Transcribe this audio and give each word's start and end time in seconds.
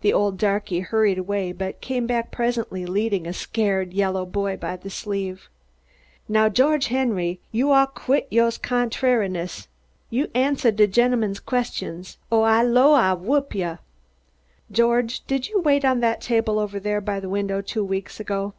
The 0.00 0.12
old 0.12 0.38
darky 0.38 0.80
hurried 0.80 1.18
away, 1.18 1.52
but 1.52 1.80
came 1.80 2.08
back 2.08 2.32
presently 2.32 2.84
leading 2.84 3.28
a 3.28 3.32
scared 3.32 3.92
yellow 3.92 4.26
boy 4.26 4.56
by 4.56 4.76
the 4.76 4.90
sleeve. 4.90 5.48
"Now, 6.28 6.48
Geoge 6.48 6.88
Henry, 6.88 7.38
you 7.52 7.70
all 7.70 7.86
quit 7.86 8.26
youah 8.28 8.58
contrahiness 8.60 9.68
an' 10.10 10.26
ansuh 10.34 10.74
de 10.74 10.88
genleman's 10.88 11.38
questions 11.38 12.18
o' 12.32 12.42
Ah 12.42 12.62
'low 12.62 12.94
Ah 12.94 13.14
whup 13.14 13.54
you." 13.54 13.78
"George, 14.72 15.24
did 15.28 15.46
you 15.46 15.60
wait 15.60 15.84
on 15.84 16.00
that 16.00 16.20
table 16.22 16.58
over 16.58 16.80
there 16.80 17.00
by 17.00 17.20
the 17.20 17.28
window 17.28 17.60
two 17.60 17.84
weeks 17.84 18.18
ago?" 18.18 18.54